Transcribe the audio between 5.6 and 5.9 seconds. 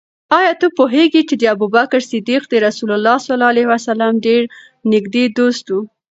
و؟